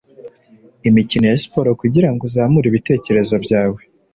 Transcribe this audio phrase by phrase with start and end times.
[0.89, 3.79] Imikino ya siporo kugirango uzamure ibitekerezo byawe